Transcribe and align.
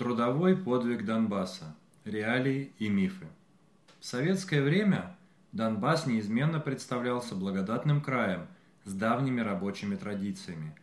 Трудовой 0.00 0.56
подвиг 0.56 1.04
Донбасса. 1.04 1.76
Реалии 2.06 2.72
и 2.78 2.88
мифы. 2.88 3.26
В 3.98 4.06
советское 4.06 4.62
время 4.62 5.14
Донбасс 5.52 6.06
неизменно 6.06 6.58
представлялся 6.58 7.34
благодатным 7.34 8.00
краем 8.00 8.46
с 8.86 8.94
давними 8.94 9.42
рабочими 9.42 9.96
традициями. 9.96 10.74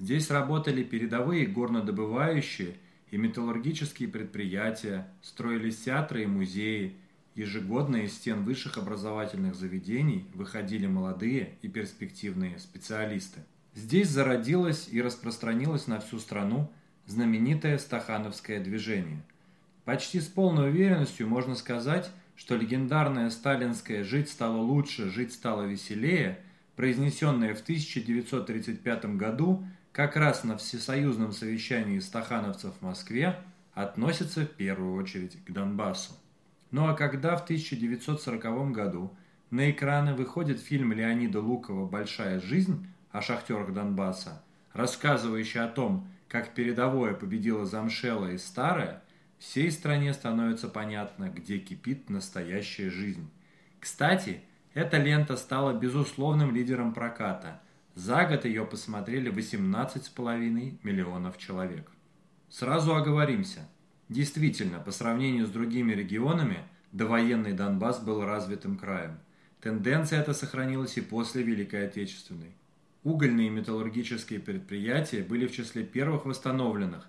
Здесь 0.00 0.32
работали 0.32 0.82
передовые 0.82 1.46
горнодобывающие 1.46 2.74
и 3.12 3.16
металлургические 3.16 4.08
предприятия, 4.08 5.06
строились 5.22 5.82
театры 5.82 6.24
и 6.24 6.26
музеи, 6.26 6.96
ежегодно 7.36 7.98
из 7.98 8.14
стен 8.14 8.42
высших 8.42 8.78
образовательных 8.78 9.54
заведений 9.54 10.26
выходили 10.34 10.88
молодые 10.88 11.56
и 11.62 11.68
перспективные 11.68 12.58
специалисты. 12.58 13.42
Здесь 13.76 14.08
зародилось 14.08 14.88
и 14.90 15.00
распространилось 15.00 15.86
на 15.86 16.00
всю 16.00 16.18
страну 16.18 16.68
знаменитое 17.06 17.78
стахановское 17.78 18.60
движение. 18.60 19.22
Почти 19.84 20.20
с 20.20 20.26
полной 20.26 20.70
уверенностью 20.70 21.28
можно 21.28 21.54
сказать, 21.54 22.10
что 22.36 22.56
легендарное 22.56 23.30
сталинское 23.30 24.04
«жить 24.04 24.28
стало 24.28 24.58
лучше, 24.58 25.10
жить 25.10 25.32
стало 25.32 25.62
веселее», 25.62 26.40
произнесенное 26.76 27.54
в 27.54 27.62
1935 27.62 29.16
году 29.16 29.64
как 29.96 30.14
раз 30.14 30.44
на 30.44 30.58
всесоюзном 30.58 31.32
совещании 31.32 32.00
стахановцев 32.00 32.74
в 32.74 32.82
Москве, 32.84 33.40
относится 33.72 34.42
в 34.42 34.50
первую 34.50 34.94
очередь 34.94 35.42
к 35.42 35.50
Донбассу. 35.50 36.12
Ну 36.70 36.86
а 36.86 36.92
когда 36.92 37.34
в 37.34 37.44
1940 37.44 38.72
году 38.72 39.10
на 39.50 39.70
экраны 39.70 40.14
выходит 40.14 40.60
фильм 40.60 40.92
Леонида 40.92 41.40
Лукова 41.40 41.86
«Большая 41.86 42.40
жизнь» 42.40 42.86
о 43.10 43.22
шахтерах 43.22 43.72
Донбасса, 43.72 44.42
рассказывающий 44.74 45.60
о 45.60 45.68
том, 45.68 46.06
как 46.28 46.54
передовое 46.54 47.14
победило 47.14 47.64
замшелое 47.66 48.32
и 48.34 48.38
старое, 48.38 49.02
всей 49.38 49.70
стране 49.70 50.12
становится 50.12 50.68
понятно, 50.68 51.28
где 51.28 51.58
кипит 51.58 52.10
настоящая 52.10 52.90
жизнь. 52.90 53.30
Кстати, 53.80 54.40
эта 54.74 54.98
лента 54.98 55.36
стала 55.36 55.72
безусловным 55.72 56.54
лидером 56.54 56.92
проката. 56.92 57.60
За 57.94 58.26
год 58.26 58.44
ее 58.44 58.66
посмотрели 58.66 59.32
18,5 59.32 60.78
миллионов 60.82 61.38
человек. 61.38 61.90
Сразу 62.50 62.94
оговоримся. 62.94 63.68
Действительно, 64.08 64.78
по 64.80 64.92
сравнению 64.92 65.46
с 65.46 65.50
другими 65.50 65.92
регионами, 65.92 66.58
довоенный 66.92 67.52
Донбасс 67.52 68.00
был 68.00 68.24
развитым 68.24 68.76
краем. 68.76 69.18
Тенденция 69.60 70.20
эта 70.20 70.32
сохранилась 70.32 70.96
и 70.96 71.00
после 71.00 71.42
Великой 71.42 71.86
Отечественной. 71.86 72.52
Угольные 73.06 73.46
и 73.46 73.50
металлургические 73.50 74.40
предприятия 74.40 75.22
были 75.22 75.46
в 75.46 75.52
числе 75.52 75.84
первых 75.84 76.26
восстановленных, 76.26 77.06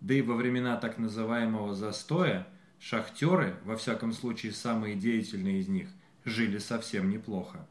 да 0.00 0.14
и 0.14 0.22
во 0.22 0.36
времена 0.36 0.76
так 0.76 0.96
называемого 0.96 1.74
«застоя» 1.74 2.46
шахтеры, 2.78 3.56
во 3.64 3.76
всяком 3.76 4.12
случае 4.12 4.52
самые 4.52 4.94
деятельные 4.94 5.58
из 5.58 5.66
них, 5.66 5.88
жили 6.24 6.58
совсем 6.58 7.10
неплохо. 7.10 7.66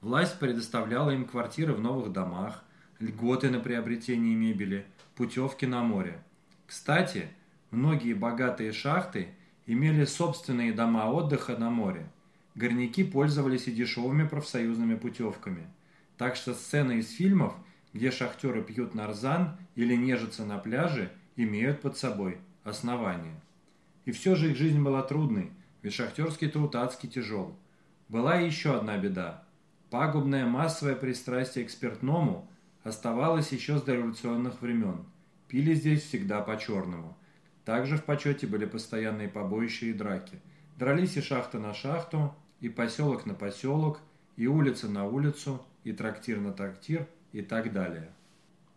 Власть 0.00 0.38
предоставляла 0.38 1.10
им 1.10 1.24
квартиры 1.24 1.72
в 1.72 1.80
новых 1.80 2.12
домах, 2.12 2.62
льготы 3.00 3.50
на 3.50 3.58
приобретение 3.58 4.36
мебели, 4.36 4.86
путевки 5.16 5.66
на 5.66 5.82
море. 5.82 6.22
Кстати, 6.68 7.26
многие 7.72 8.14
богатые 8.14 8.70
шахты 8.70 9.30
имели 9.66 10.04
собственные 10.04 10.72
дома 10.72 11.10
отдыха 11.10 11.56
на 11.56 11.70
море. 11.70 12.08
Горняки 12.54 13.02
пользовались 13.02 13.66
и 13.66 13.72
дешевыми 13.72 14.28
профсоюзными 14.28 14.94
путевками– 14.94 15.66
так 16.20 16.36
что 16.36 16.52
сцены 16.52 16.98
из 16.98 17.12
фильмов, 17.12 17.54
где 17.94 18.10
шахтеры 18.10 18.62
пьют 18.62 18.94
нарзан 18.94 19.56
или 19.74 19.96
нежатся 19.96 20.44
на 20.44 20.58
пляже, 20.58 21.10
имеют 21.34 21.80
под 21.80 21.96
собой 21.96 22.36
основание. 22.62 23.40
И 24.04 24.12
все 24.12 24.34
же 24.34 24.50
их 24.50 24.58
жизнь 24.58 24.82
была 24.82 25.00
трудной, 25.02 25.50
ведь 25.80 25.94
шахтерский 25.94 26.50
труд 26.50 26.76
адски 26.76 27.06
тяжел. 27.06 27.56
Была 28.10 28.34
еще 28.34 28.76
одна 28.76 28.98
беда. 28.98 29.44
Пагубное 29.88 30.44
массовое 30.44 30.94
пристрастие 30.94 31.64
к 31.64 31.70
спиртному 31.70 32.46
оставалось 32.82 33.50
еще 33.52 33.78
с 33.78 33.82
дореволюционных 33.82 34.60
времен. 34.60 35.06
Пили 35.48 35.72
здесь 35.72 36.02
всегда 36.02 36.42
по-черному. 36.42 37.16
Также 37.64 37.96
в 37.96 38.04
почете 38.04 38.46
были 38.46 38.66
постоянные 38.66 39.30
побоища 39.30 39.86
и 39.86 39.94
драки. 39.94 40.38
Дрались 40.76 41.16
и 41.16 41.22
шахта 41.22 41.58
на 41.58 41.72
шахту, 41.72 42.34
и 42.60 42.68
поселок 42.68 43.24
на 43.24 43.32
поселок, 43.32 44.00
и 44.36 44.46
улица 44.46 44.86
на 44.86 45.06
улицу, 45.06 45.64
и 45.84 45.92
трактир 45.92 46.40
на 46.40 46.52
трактир 46.52 47.06
и 47.32 47.42
так 47.42 47.72
далее. 47.72 48.10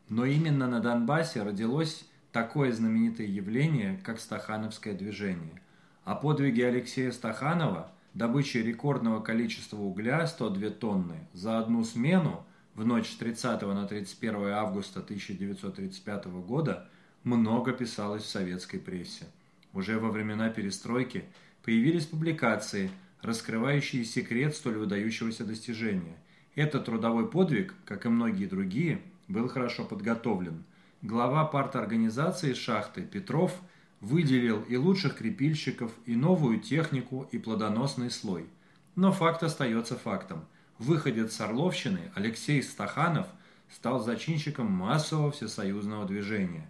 Но 0.09 0.25
именно 0.25 0.67
на 0.67 0.79
Донбассе 0.79 1.43
родилось 1.43 2.05
такое 2.31 2.71
знаменитое 2.71 3.27
явление, 3.27 3.99
как 4.03 4.19
Стахановское 4.19 4.93
движение. 4.93 5.61
О 6.03 6.15
подвиге 6.15 6.67
Алексея 6.67 7.11
Стаханова, 7.11 7.91
добыче 8.13 8.61
рекордного 8.61 9.21
количества 9.21 9.77
угля 9.77 10.27
102 10.27 10.69
тонны 10.71 11.27
за 11.33 11.59
одну 11.59 11.83
смену 11.83 12.45
в 12.75 12.85
ночь 12.85 13.09
с 13.09 13.15
30 13.15 13.61
на 13.61 13.87
31 13.87 14.47
августа 14.49 14.99
1935 14.99 16.25
года 16.25 16.89
много 17.23 17.71
писалось 17.71 18.23
в 18.23 18.29
советской 18.29 18.79
прессе. 18.79 19.25
Уже 19.73 19.99
во 19.99 20.09
времена 20.09 20.49
перестройки 20.49 21.23
появились 21.63 22.05
публикации, 22.05 22.91
раскрывающие 23.21 24.03
секрет 24.03 24.55
столь 24.55 24.77
выдающегося 24.77 25.45
достижения– 25.45 26.17
этот 26.55 26.85
трудовой 26.85 27.27
подвиг, 27.27 27.73
как 27.85 28.05
и 28.05 28.09
многие 28.09 28.45
другие, 28.45 29.01
был 29.27 29.47
хорошо 29.47 29.85
подготовлен. 29.85 30.63
Глава 31.01 31.45
парторганизации 31.45 32.53
шахты 32.53 33.01
Петров 33.01 33.59
выделил 34.01 34.61
и 34.63 34.77
лучших 34.77 35.17
крепильщиков, 35.17 35.91
и 36.05 36.15
новую 36.15 36.59
технику, 36.59 37.27
и 37.31 37.37
плодоносный 37.39 38.11
слой. 38.11 38.47
Но 38.95 39.11
факт 39.11 39.43
остается 39.43 39.97
фактом. 39.97 40.45
Выходец 40.77 41.33
с 41.33 41.41
Орловщины 41.41 42.11
Алексей 42.15 42.61
Стаханов 42.61 43.27
стал 43.71 43.99
зачинщиком 44.01 44.71
массового 44.71 45.31
всесоюзного 45.31 46.05
движения. 46.05 46.69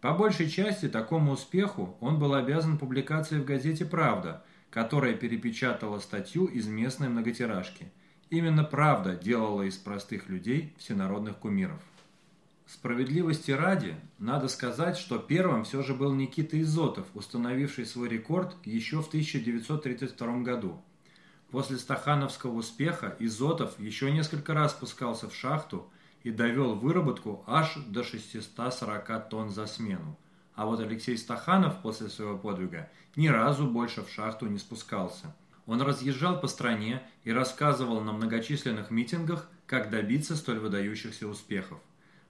По 0.00 0.12
большей 0.12 0.48
части 0.48 0.88
такому 0.88 1.32
успеху 1.32 1.96
он 2.00 2.18
был 2.18 2.34
обязан 2.34 2.78
публикацией 2.78 3.42
в 3.42 3.44
газете 3.44 3.84
«Правда», 3.84 4.42
которая 4.70 5.14
перепечатала 5.14 5.98
статью 5.98 6.46
из 6.46 6.66
местной 6.66 7.10
многотиражки– 7.10 7.92
Именно 8.30 8.62
правда 8.62 9.16
делала 9.16 9.62
из 9.62 9.76
простых 9.76 10.28
людей 10.28 10.72
всенародных 10.78 11.36
кумиров. 11.38 11.80
Справедливости 12.64 13.50
ради, 13.50 13.96
надо 14.20 14.46
сказать, 14.46 14.96
что 14.96 15.18
первым 15.18 15.64
все 15.64 15.82
же 15.82 15.94
был 15.94 16.14
Никита 16.14 16.60
Изотов, 16.60 17.08
установивший 17.14 17.86
свой 17.86 18.08
рекорд 18.08 18.54
еще 18.64 19.02
в 19.02 19.08
1932 19.08 20.42
году. 20.42 20.80
После 21.50 21.76
стахановского 21.76 22.52
успеха 22.52 23.16
Изотов 23.18 23.80
еще 23.80 24.12
несколько 24.12 24.54
раз 24.54 24.70
спускался 24.70 25.28
в 25.28 25.34
шахту 25.34 25.90
и 26.22 26.30
довел 26.30 26.76
выработку 26.76 27.42
аж 27.48 27.74
до 27.88 28.04
640 28.04 29.28
тонн 29.28 29.50
за 29.50 29.66
смену. 29.66 30.16
А 30.54 30.66
вот 30.66 30.78
Алексей 30.78 31.18
Стаханов 31.18 31.82
после 31.82 32.08
своего 32.08 32.38
подвига 32.38 32.88
ни 33.16 33.26
разу 33.26 33.66
больше 33.66 34.04
в 34.04 34.08
шахту 34.08 34.46
не 34.46 34.58
спускался– 34.58 35.34
он 35.66 35.82
разъезжал 35.82 36.40
по 36.40 36.46
стране 36.46 37.02
и 37.24 37.32
рассказывал 37.32 38.00
на 38.00 38.12
многочисленных 38.12 38.90
митингах, 38.90 39.48
как 39.66 39.90
добиться 39.90 40.36
столь 40.36 40.58
выдающихся 40.58 41.28
успехов. 41.28 41.78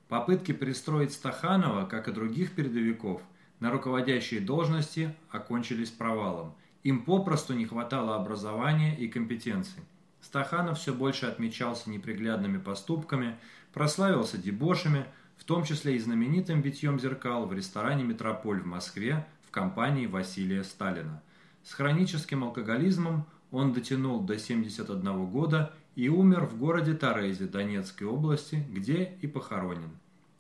Попытки 0.09 0.53
пристроить 0.53 1.13
Стаханова, 1.13 1.87
как 1.87 2.09
и 2.09 2.13
других 2.13 2.53
передовиков, 2.53 3.23
на 3.61 3.71
руководящие 3.71 4.41
должности 4.41 5.15
окончились 5.31 5.91
провалом. 5.91 6.55
Им 6.83 7.05
попросту 7.05 7.55
не 7.55 7.67
хватало 7.67 8.17
образования 8.17 8.97
и 8.97 9.09
компетенций. 9.09 9.83
Стаханов 10.21 10.79
все 10.79 10.93
больше 10.93 11.27
отмечался 11.27 11.91
неприглядными 11.91 12.59
поступками, 12.59 13.37
прославился 13.73 14.37
дебошами, 14.37 15.07
в 15.37 15.45
том 15.45 15.65
числе 15.65 15.97
и 15.97 15.99
знаменитым 15.99 16.61
битьем 16.61 16.99
зеркал 16.99 17.47
в 17.47 17.53
ресторане 17.53 18.05
«Метрополь» 18.05 18.61
в 18.61 18.67
Москве 18.67 19.27
в 19.47 19.51
компании 19.51 20.07
Василия 20.07 20.65
Сталина– 20.65 21.23
с 21.63 21.73
хроническим 21.73 22.45
алкоголизмом 22.45 23.27
он 23.51 23.73
дотянул 23.73 24.21
до 24.21 24.39
71 24.39 25.27
года 25.27 25.73
и 25.95 26.09
умер 26.09 26.47
в 26.47 26.57
городе 26.57 26.95
Торезе 26.95 27.47
Донецкой 27.47 28.07
области, 28.07 28.65
где 28.71 29.17
и 29.21 29.27
похоронен. 29.27 29.91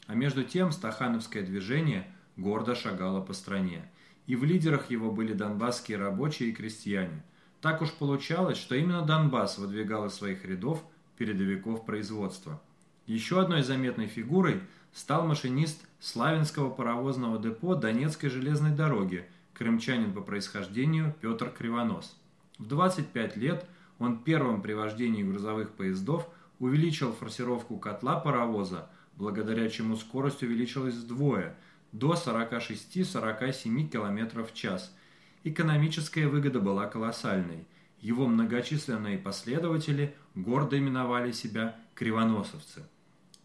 А 0.06 0.14
между 0.14 0.44
тем 0.44 0.72
Стахановское 0.72 1.42
движение 1.42 2.06
гордо 2.36 2.74
шагало 2.74 3.20
по 3.20 3.32
стране, 3.32 3.90
и 4.26 4.36
в 4.36 4.44
лидерах 4.44 4.90
его 4.90 5.10
были 5.10 5.32
донбасские 5.32 5.98
рабочие 5.98 6.50
и 6.50 6.52
крестьяне. 6.52 7.22
Так 7.60 7.82
уж 7.82 7.92
получалось, 7.92 8.56
что 8.56 8.74
именно 8.74 9.02
Донбасс 9.02 9.58
выдвигал 9.58 10.06
из 10.06 10.14
своих 10.14 10.44
рядов 10.44 10.82
передовиков 11.18 11.84
производства. 11.84 12.60
Еще 13.06 13.40
одной 13.40 13.62
заметной 13.62 14.06
фигурой 14.06 14.62
стал 14.92 15.26
машинист 15.26 15.84
Славянского 15.98 16.70
паровозного 16.70 17.38
депо 17.38 17.74
Донецкой 17.74 18.30
железной 18.30 18.70
дороги– 18.70 19.26
крымчанин 19.60 20.14
по 20.14 20.22
происхождению 20.22 21.14
Петр 21.20 21.50
Кривонос. 21.50 22.16
В 22.56 22.66
25 22.66 23.36
лет 23.36 23.66
он 23.98 24.16
первым 24.24 24.62
при 24.62 24.72
вождении 24.72 25.22
грузовых 25.22 25.72
поездов 25.72 26.26
увеличил 26.58 27.12
форсировку 27.12 27.76
котла 27.76 28.18
паровоза, 28.18 28.88
благодаря 29.16 29.68
чему 29.68 29.96
скорость 29.96 30.42
увеличилась 30.42 30.94
вдвое, 30.94 31.58
до 31.92 32.14
46-47 32.14 33.88
км 33.88 34.42
в 34.44 34.54
час. 34.54 34.96
Экономическая 35.44 36.26
выгода 36.26 36.60
была 36.60 36.86
колоссальной. 36.86 37.66
Его 38.00 38.26
многочисленные 38.26 39.18
последователи 39.18 40.16
гордо 40.34 40.78
именовали 40.78 41.32
себя 41.32 41.76
кривоносовцы. 41.94 42.82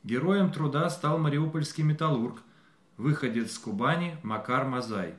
Героем 0.03 0.49
труда 0.49 0.89
стал 0.89 1.17
мариупольский 1.17 1.83
металлург, 1.83 2.41
выходец 2.95 3.51
с 3.51 3.59
Кубани 3.59 4.15
Макар 4.23 4.65
Мазай. 4.65 5.15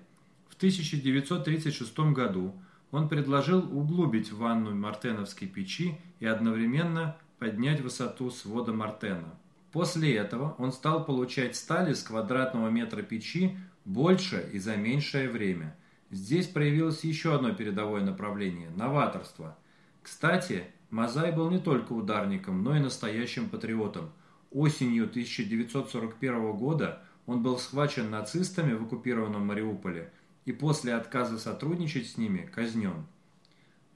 В 0.56 0.58
1936 0.58 1.98
году 2.14 2.54
он 2.90 3.10
предложил 3.10 3.58
углубить 3.58 4.32
ванну 4.32 4.74
Мартеновской 4.74 5.48
печи 5.48 6.00
и 6.18 6.24
одновременно 6.24 7.14
поднять 7.38 7.82
высоту 7.82 8.30
свода 8.30 8.72
Мартена. 8.72 9.34
После 9.70 10.16
этого 10.16 10.54
он 10.56 10.72
стал 10.72 11.04
получать 11.04 11.56
стали 11.56 11.92
с 11.92 12.02
квадратного 12.02 12.70
метра 12.70 13.02
печи 13.02 13.58
больше 13.84 14.48
и 14.50 14.58
за 14.58 14.76
меньшее 14.76 15.28
время. 15.28 15.76
Здесь 16.10 16.46
проявилось 16.46 17.04
еще 17.04 17.34
одно 17.34 17.52
передовое 17.52 18.02
направление– 18.02 18.70
новаторство. 18.76 19.58
Кстати, 20.02 20.64
Мазай 20.88 21.32
был 21.32 21.50
не 21.50 21.58
только 21.58 21.92
ударником, 21.92 22.64
но 22.64 22.74
и 22.74 22.80
настоящим 22.80 23.50
патриотом. 23.50 24.10
Осенью 24.50 25.04
1941 25.04 26.52
года 26.52 27.02
он 27.26 27.42
был 27.42 27.58
схвачен 27.58 28.08
нацистами 28.08 28.72
в 28.72 28.84
оккупированном 28.84 29.46
Мариуполе 29.46 30.12
и 30.46 30.52
после 30.52 30.94
отказа 30.94 31.38
сотрудничать 31.38 32.08
с 32.08 32.16
ними 32.16 32.48
казнен. 32.50 33.06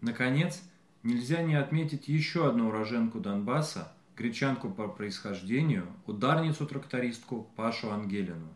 Наконец, 0.02 0.62
нельзя 1.02 1.43
не 1.43 1.55
отметить 1.55 2.08
еще 2.08 2.47
одну 2.49 2.69
уроженку 2.69 3.20
Донбасса, 3.20 3.93
гречанку 4.17 4.69
по 4.69 4.88
происхождению, 4.88 5.87
ударницу-трактористку 6.06 7.49
Пашу 7.56 7.91
Ангелину. 7.91 8.49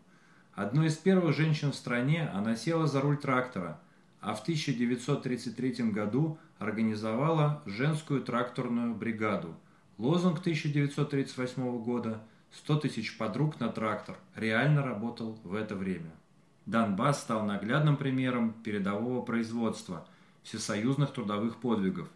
Одной 0.53 0.87
из 0.87 0.97
первых 0.97 1.35
женщин 1.35 1.71
в 1.71 1.75
стране 1.75 2.29
она 2.33 2.55
села 2.55 2.85
за 2.85 3.01
руль 3.01 3.17
трактора, 3.17 3.81
а 4.21 4.35
в 4.35 4.41
1933 4.41 5.91
году 5.91 6.37
организовала 6.59 7.63
женскую 7.65 8.21
тракторную 8.21 8.93
бригаду. 8.93 9.55
Лозунг 9.97 10.39
1938 10.39 11.83
года 11.83 12.21
«100 12.51 12.81
тысяч 12.81 13.17
подруг 13.17 13.59
на 13.59 13.69
трактор» 13.69 14.17
реально 14.35 14.83
работал 14.83 15.39
в 15.43 15.55
это 15.55 15.75
время. 15.75 16.11
Донбасс 16.65 17.21
стал 17.21 17.45
наглядным 17.45 17.95
примером 17.95 18.53
передового 18.63 19.21
производства, 19.21 20.07
всесоюзных 20.43 21.11
трудовых 21.13 21.57
подвигов. 21.57 22.09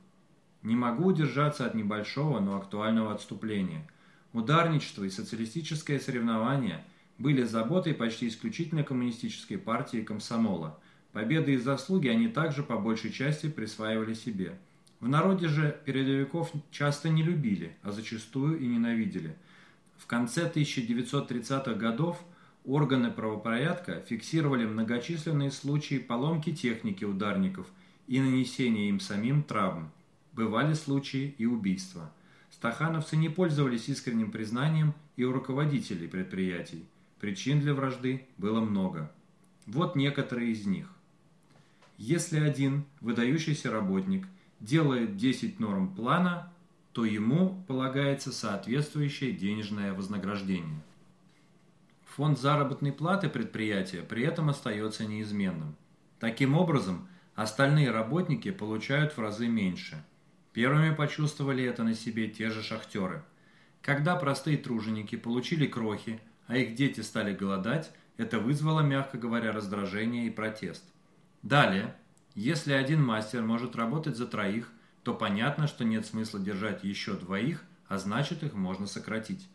Не 0.64 0.76
могу 0.76 1.06
удержаться 1.06 1.66
от 1.66 1.76
небольшого, 1.76 2.40
но 2.40 2.58
актуального 2.58 3.14
отступления. 3.14 3.88
Ударничество 4.34 5.04
и 5.04 5.10
социалистическое 5.10 6.00
соревнование 6.00 6.84
были 7.18 7.44
заботой 7.44 7.94
почти 7.94 8.28
исключительно 8.28 8.84
коммунистической 8.84 9.58
партии 9.58 10.02
комсомола. 10.02 10.80
Победы 11.14 11.54
и 11.54 11.58
заслуги 11.58 12.08
они 12.08 12.28
также 12.28 12.64
по 12.64 12.78
большей 12.78 13.12
части 13.12 13.50
присваивали 13.50 14.14
себе. 14.14 14.58
В 15.00 15.08
народе 15.08 15.48
же 15.48 15.80
передовиков 15.86 16.52
часто 16.72 17.10
не 17.10 17.24
любили, 17.24 17.76
а 17.84 17.92
зачастую 17.92 18.60
и 18.60 18.68
ненавидели. 18.68 19.36
В 19.98 20.08
конце 20.08 20.50
1930-х 20.50 21.74
годов– 21.76 22.20
Органы 22.66 23.10
правопорядка 23.12 24.02
фиксировали 24.02 24.66
многочисленные 24.66 25.52
случаи 25.52 25.98
поломки 25.98 26.54
техники 26.54 27.06
ударников 27.06 27.68
и 28.08 28.20
нанесения 28.20 28.90
им 28.90 29.00
самим 29.00 29.44
травм. 29.44 29.92
Бывали 30.34 30.74
случаи 30.74 31.34
и 31.38 31.46
убийства. 31.46 32.12
Стахановцы 32.52 33.16
не 33.16 33.30
пользовались 33.30 33.88
искренним 33.88 34.32
признанием 34.32 34.94
и 35.16 35.24
у 35.24 35.32
руководителей 35.32 36.08
предприятий. 36.08 36.86
Причин 37.20 37.60
для 37.60 37.74
вражды 37.74 38.26
было 38.38 38.60
много. 38.60 39.12
Вот 39.66 39.96
некоторые 39.96 40.52
из 40.52 40.66
них. 40.66 40.88
Если 41.98 42.40
один 42.40 42.86
выдающийся 43.02 43.72
работник 43.72 44.26
делает 44.60 45.18
10 45.18 45.60
норм 45.60 45.94
плана, 45.94 46.52
то 46.94 47.06
ему 47.06 47.64
полагается 47.68 48.32
соответствующее 48.32 49.32
денежное 49.32 49.94
вознаграждение. 49.94 50.82
Фонд 52.16 52.40
заработной 52.40 52.92
платы 52.92 53.30
предприятия 53.30 54.02
при 54.02 54.24
этом 54.24 54.50
остается 54.50 55.06
неизменным. 55.06 55.76
Таким 56.20 56.56
образом, 56.56 57.08
остальные 57.36 57.92
работники 57.92 58.52
получают 58.52 59.16
в 59.16 59.22
разы 59.22 59.48
меньше. 59.48 60.04
Первыми 60.52 60.94
почувствовали 60.94 61.64
это 61.64 61.84
на 61.84 61.94
себе 61.94 62.28
те 62.28 62.50
же 62.50 62.64
шахтеры. 62.64 63.24
Когда 63.82 64.16
простые 64.16 64.58
труженики 64.58 65.16
получили 65.16 65.68
крохи, 65.68 66.20
а 66.48 66.58
их 66.58 66.76
дети 66.76 67.02
стали 67.02 67.34
голодать, 67.34 67.92
это 68.18 68.40
вызвало, 68.40 68.82
мягко 68.82 69.18
говоря, 69.18 69.52
раздражение 69.52 70.28
и 70.28 70.32
протест. 70.32 70.84
Далее, 71.44 71.96
если 72.34 72.74
один 72.74 73.04
мастер 73.04 73.44
может 73.44 73.76
работать 73.76 74.18
за 74.18 74.26
троих, 74.26 74.70
то 75.04 75.14
понятно, 75.14 75.68
что 75.68 75.86
нет 75.86 76.06
смысла 76.06 76.40
держать 76.40 76.84
еще 76.84 77.14
двоих, 77.14 77.64
а 77.88 77.98
значит 77.98 78.44
их 78.44 78.54
можно 78.56 78.88
сократить. 78.88 79.48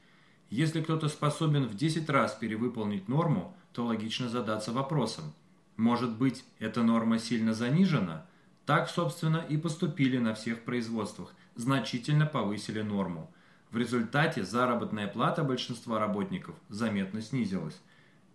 Если 0.51 0.83
кто-то 0.83 1.09
способен 1.09 1.67
в 1.67 1.75
10 1.75 2.09
раз 2.11 2.35
перевыполнить 2.35 3.09
норму, 3.09 3.57
то 3.73 3.85
логично 3.85 4.29
задаться 4.29 4.73
вопросом, 4.73 5.33
может 5.77 6.17
быть, 6.17 6.45
эта 6.61 6.83
норма 6.83 7.19
сильно 7.19 7.53
занижена? 7.53 8.27
Так, 8.65 8.89
собственно, 8.89 9.39
и 9.39 9.57
поступили 9.57 10.19
на 10.19 10.35
всех 10.35 10.63
производствах, 10.63 11.35
значительно 11.57 12.27
повысили 12.27 12.83
норму. 12.83 13.31
В 13.71 13.77
результате 13.77 14.45
заработная 14.45 15.09
плата 15.09 15.43
большинства 15.43 15.99
работников 15.99 16.55
заметно 16.69 17.21
снизилась. 17.21 17.81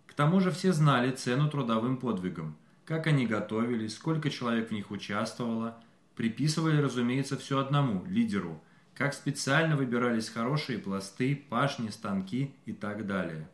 К 0.06 0.12
тому 0.12 0.40
же 0.40 0.50
все 0.50 0.72
знали 0.72 1.12
цену 1.12 1.48
трудовым 1.48 1.96
подвигам, 1.96 2.56
как 2.84 3.06
они 3.06 3.26
готовились, 3.26 3.94
сколько 3.94 4.28
человек 4.28 4.68
в 4.68 4.72
них 4.72 4.90
участвовало. 4.90 5.78
Приписывали, 6.14 6.82
разумеется, 6.82 7.38
все 7.38 7.58
одному– 7.58 8.04
лидеру– 8.06 8.62
как 9.00 9.14
специально 9.14 9.76
выбирались 9.76 10.28
хорошие 10.28 10.78
пласты, 10.78 11.34
пашни, 11.48 11.88
станки 11.88 12.54
и 12.66 12.74
так 12.74 13.06
далее. 13.06 13.48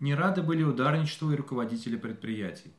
Не 0.00 0.14
рады 0.14 0.42
были 0.42 0.62
ударничеству 0.62 1.32
и 1.32 1.34
руководители 1.34 1.96
предприятий. 1.96 2.74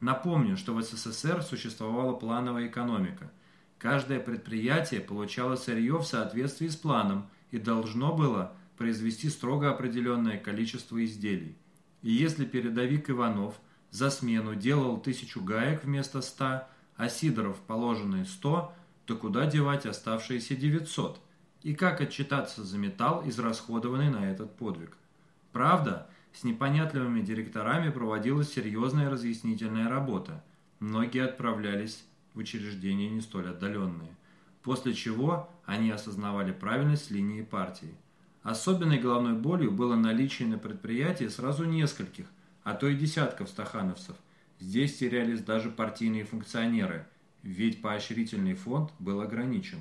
Напомню, 0.00 0.56
что 0.56 0.74
в 0.74 0.82
СССР 0.82 1.40
существовала 1.40 2.14
плановая 2.14 2.66
экономика. 2.66 3.30
Каждое 3.78 4.18
предприятие 4.18 5.02
получало 5.02 5.54
сырье 5.54 5.98
в 5.98 6.04
соответствии 6.04 6.66
с 6.66 6.74
планом 6.74 7.28
и 7.52 7.58
должно 7.58 8.12
было 8.12 8.56
произвести 8.76 9.28
строго 9.28 9.70
определенное 9.70 10.38
количество 10.38 11.04
изделий. 11.04 11.56
И 12.02 12.10
если 12.10 12.44
передовик 12.44 13.08
Иванов 13.08 13.54
за 13.92 14.10
смену 14.10 14.56
делал 14.56 15.00
тысячу 15.00 15.40
гаек 15.40 15.84
вместо 15.84 16.22
ста, 16.22 16.68
а 16.96 17.08
Сидоров 17.08 17.60
положенные 17.60 18.24
сто, 18.24 18.74
то 19.06 19.14
куда 19.14 19.46
девать 19.46 19.86
оставшиеся 19.86 20.56
девятьсот? 20.56 21.20
И 21.62 21.74
как 21.74 22.00
отчитаться 22.00 22.64
за 22.64 22.78
металл, 22.78 23.22
израсходованный 23.26 24.10
на 24.10 24.30
этот 24.30 24.56
подвиг. 24.56 24.96
Правда, 25.52 26.08
с 26.32 26.44
непонятливыми 26.44 27.20
директорами 27.20 27.90
проводилась 27.90 28.52
серьезная 28.52 29.10
разъяснительная 29.10 29.88
работа. 29.88 30.42
Многие 30.80 31.24
отправлялись 31.24 32.04
в 32.34 32.38
учреждения 32.38 33.10
не 33.10 33.20
столь 33.20 33.50
отдаленные, 33.50 34.16
после 34.62 34.94
чего 34.94 35.50
они 35.66 35.90
осознавали 35.90 36.52
правильность 36.52 37.10
линии 37.10 37.42
партии. 37.42 37.94
Особенной 38.42 38.98
головной 38.98 39.34
болью 39.34 39.70
было 39.70 39.94
наличие 39.94 40.48
на 40.48 40.58
предприятии 40.58 41.28
сразу 41.28 41.64
нескольких, 41.64 42.26
а 42.64 42.74
то 42.74 42.88
и 42.88 42.96
десятков 42.96 43.48
стахановцев. 43.48 44.16
Здесь 44.58 44.98
терялись 44.98 45.42
даже 45.42 45.70
партийные 45.70 46.24
функционеры, 46.24 47.06
ведь 47.42 47.82
поощрительный 47.82 48.54
фонд 48.54 48.90
был 48.98 49.20
ограничен. 49.20 49.78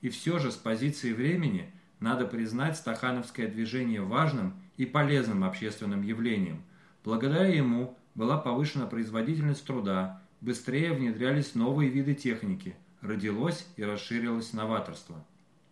И 0.00 0.08
все 0.08 0.38
же 0.38 0.50
с 0.50 0.56
позиции 0.56 1.12
времени 1.12 1.70
надо 2.00 2.26
признать 2.26 2.76
стахановское 2.76 3.48
движение 3.48 4.00
важным 4.00 4.54
и 4.76 4.86
полезным 4.86 5.44
общественным 5.44 6.02
явлением. 6.02 6.62
Благодаря 7.04 7.46
ему 7.46 7.96
была 8.14 8.38
повышена 8.38 8.86
производительность 8.86 9.64
труда, 9.64 10.22
быстрее 10.40 10.92
внедрялись 10.92 11.54
новые 11.54 11.90
виды 11.90 12.14
техники, 12.14 12.74
родилось 13.02 13.66
и 13.76 13.84
расширилось 13.84 14.52
новаторство. 14.54 15.24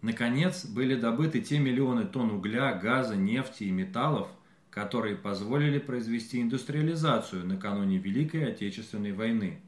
Наконец, 0.03 0.65
были 0.67 0.95
добыты 0.95 1.41
те 1.41 1.59
миллионы 1.59 2.05
тонн 2.05 2.31
угля, 2.33 2.73
газа, 2.75 3.17
нефти 3.17 3.65
и 3.65 3.71
металлов, 3.71 4.29
которые 4.71 5.17
позволили 5.17 5.79
произвести 5.79 6.41
индустриализацию 6.41 7.47
накануне 7.47 7.97
Великой 7.97 8.53
Отечественной 8.53 9.13
войны. 9.13 9.61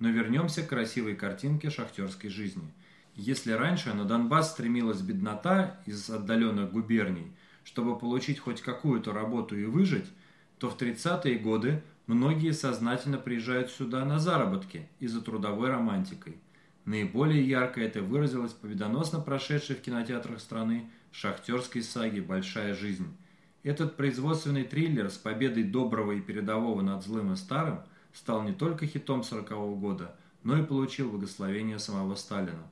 Но 0.00 0.10
вернемся 0.10 0.62
к 0.62 0.68
красивой 0.68 1.14
картинке 1.14 1.70
шахтерской 1.70 2.28
жизни– 2.28 2.72
если 3.20 3.52
раньше 3.52 3.92
на 3.92 4.06
Донбасс 4.06 4.52
стремилась 4.52 5.02
беднота 5.02 5.78
из 5.84 6.08
отдаленных 6.08 6.72
губерний, 6.72 7.32
чтобы 7.64 7.98
получить 7.98 8.38
хоть 8.38 8.62
какую-то 8.62 9.12
работу 9.12 9.58
и 9.58 9.66
выжить, 9.66 10.06
то 10.58 10.70
в 10.70 10.78
30-е 10.78 11.38
годы 11.38 11.82
многие 12.06 12.52
сознательно 12.52 13.18
приезжают 13.18 13.70
сюда 13.70 14.06
на 14.06 14.18
заработки 14.18 14.88
и 15.00 15.06
за 15.06 15.20
трудовой 15.20 15.68
романтикой. 15.68 16.38
Наиболее 16.86 17.46
ярко 17.46 17.82
это 17.82 18.00
выразилось 18.00 18.52
победоносно 18.52 19.20
прошедшей 19.20 19.76
в 19.76 19.82
кинотеатрах 19.82 20.40
страны 20.40 20.90
шахтерской 21.12 21.82
саги 21.82 22.20
«Большая 22.20 22.74
жизнь». 22.74 23.14
Этот 23.62 23.98
производственный 23.98 24.64
триллер 24.64 25.10
с 25.10 25.18
победой 25.18 25.64
доброго 25.64 26.12
и 26.12 26.22
передового 26.22 26.80
над 26.80 27.04
злым 27.04 27.34
и 27.34 27.36
старым 27.36 27.80
стал 28.14 28.42
не 28.44 28.52
только 28.52 28.86
хитом 28.86 29.22
40 29.22 29.50
-го 29.50 29.78
года, 29.78 30.16
но 30.42 30.58
и 30.58 30.64
получил 30.64 31.10
благословение 31.10 31.78
самого 31.78 32.14
Сталина. 32.14 32.62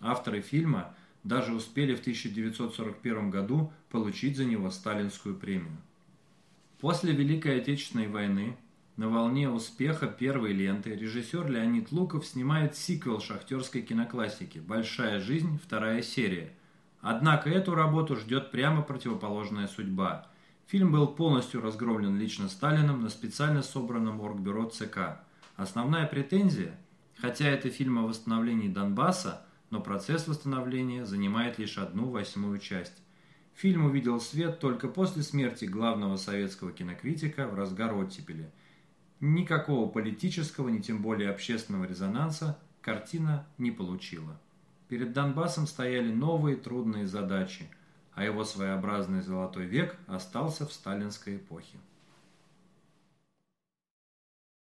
Авторы 0.00 0.40
фильма 0.40 0.94
даже 1.24 1.54
успели 1.54 1.94
в 1.94 2.00
1941 2.00 3.30
году 3.30 3.72
получить 3.90 4.36
за 4.36 4.44
него 4.44 4.70
сталинскую 4.70 5.36
премию. 5.36 5.76
После 6.80 7.12
Великой 7.12 7.60
Отечественной 7.60 8.08
войны 8.08 8.56
на 8.96 9.08
волне 9.08 9.50
успеха 9.50 10.06
первой 10.06 10.52
ленты 10.52 10.94
режиссер 10.94 11.50
Леонид 11.50 11.92
Луков 11.92 12.26
снимает 12.26 12.76
сиквел 12.76 13.20
шахтерской 13.20 13.82
киноклассики 13.82 14.58
«Большая 14.58 15.20
жизнь. 15.20 15.58
Вторая 15.62 16.02
серия». 16.02 16.52
Однако 17.00 17.50
эту 17.50 17.74
работу 17.74 18.16
ждет 18.16 18.50
прямо 18.50 18.82
противоположная 18.82 19.68
судьба– 19.68 20.26
Фильм 20.66 20.90
был 20.90 21.06
полностью 21.06 21.62
разгромлен 21.62 22.18
лично 22.18 22.48
Сталином 22.48 23.02
на 23.02 23.08
специально 23.08 23.62
собранном 23.62 24.20
оргбюро 24.20 24.68
ЦК. 24.68 25.20
Основная 25.54 26.06
претензия, 26.06 26.76
хотя 27.18 27.46
это 27.46 27.70
фильм 27.70 27.98
о 28.00 28.02
восстановлении 28.02 28.68
Донбасса, 28.68 29.45
но 29.70 29.80
процесс 29.80 30.28
восстановления 30.28 31.04
занимает 31.04 31.58
лишь 31.58 31.78
одну 31.78 32.10
восьмую 32.10 32.58
часть. 32.58 33.02
Фильм 33.54 33.86
увидел 33.86 34.20
свет 34.20 34.60
только 34.60 34.88
после 34.88 35.22
смерти 35.22 35.64
главного 35.64 36.16
советского 36.16 36.72
кинокритика 36.72 37.48
в 37.48 37.54
разгар 37.54 37.94
оттепели. 37.94 38.50
Никакого 39.20 39.88
политического, 39.88 40.68
ни 40.68 40.78
тем 40.78 41.02
более 41.02 41.30
общественного 41.30 41.84
резонанса 41.84 42.58
картина 42.82 43.46
не 43.58 43.70
получила. 43.70 44.38
Перед 44.88 45.12
Донбассом 45.12 45.66
стояли 45.66 46.12
новые 46.12 46.56
трудные 46.56 47.06
задачи– 47.06 47.68
а 48.16 48.24
его 48.24 48.44
своеобразный 48.44 49.20
золотой 49.20 49.66
век 49.66 49.94
остался 50.06 50.66
в 50.66 50.72
сталинской 50.72 51.36
эпохе. 51.36 51.78